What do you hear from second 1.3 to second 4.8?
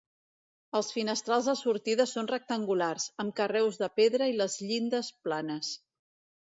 de sortida són rectangulars, amb carreus de pedra i les